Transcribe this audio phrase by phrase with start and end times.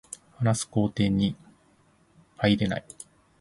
[0.39, 1.35] 話す工程に
[2.35, 2.85] 入れない